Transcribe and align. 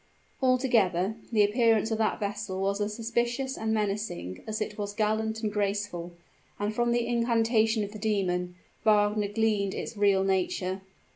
Altogether, 0.41 1.13
the 1.31 1.43
appearance 1.43 1.91
of 1.91 1.99
that 1.99 2.19
vessel 2.19 2.59
was 2.59 2.81
as 2.81 2.91
suspicious 2.91 3.55
and 3.55 3.71
menacing 3.71 4.43
as 4.47 4.59
it 4.59 4.75
was 4.75 4.95
gallant 4.95 5.43
and 5.43 5.53
graceful; 5.53 6.13
and 6.57 6.73
from 6.73 6.91
the 6.91 7.05
incantation 7.05 7.83
of 7.83 7.91
the 7.91 7.99
demon, 7.99 8.55
Wagner 8.83 9.27
gleaned 9.27 9.75
its 9.75 9.95
real 9.95 10.23
nature. 10.23 10.81